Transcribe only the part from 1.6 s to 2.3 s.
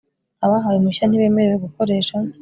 gukoresha